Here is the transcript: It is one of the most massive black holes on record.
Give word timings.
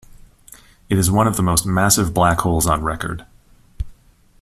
It 0.89 0.97
is 0.97 1.11
one 1.11 1.27
of 1.27 1.37
the 1.37 1.43
most 1.43 1.63
massive 1.63 2.11
black 2.11 2.39
holes 2.39 2.65
on 2.65 2.81
record. 2.83 3.23